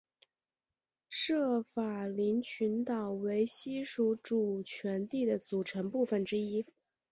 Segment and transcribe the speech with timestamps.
[1.09, 6.65] 舍法林群岛为西属主权地的组成部分之一。